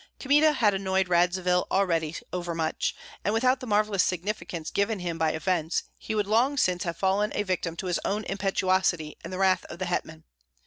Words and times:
Kmita 0.19 0.53
had 0.53 0.73
annoyed 0.73 1.09
Radzivill 1.09 1.67
already 1.69 2.15
over 2.33 2.55
much; 2.55 2.95
and 3.23 3.35
without 3.35 3.59
the 3.59 3.67
marvellous 3.67 4.01
significance 4.01 4.71
given 4.71 4.97
him 4.97 5.19
by 5.19 5.31
events, 5.33 5.83
he 5.95 6.15
would 6.15 6.25
long 6.25 6.57
since 6.57 6.85
have 6.85 6.97
fallen 6.97 7.31
a 7.35 7.43
victim 7.43 7.75
to 7.75 7.85
his 7.85 7.99
own 8.03 8.23
impetuosity 8.23 9.15
and 9.23 9.31
the 9.31 9.37
wrath 9.37 9.63
of 9.65 9.77
the 9.77 9.85
hetman. 9.85 10.23